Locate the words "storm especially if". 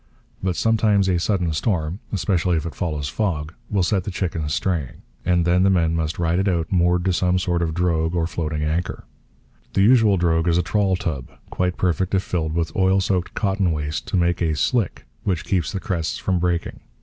1.53-2.65